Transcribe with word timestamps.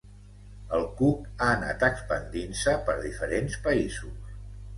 El 0.77 0.87
cuc 1.01 1.27
ha 1.39 1.49
anat 1.57 1.85
expandint-se 1.89 2.75
per 2.89 2.97
diferents 3.05 3.61
països. 3.69 4.35